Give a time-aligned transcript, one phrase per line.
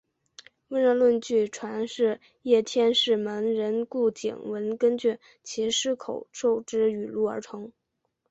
[0.69, 7.71] 温热论据传是叶天士门人顾景文根据其师口授之语录而成。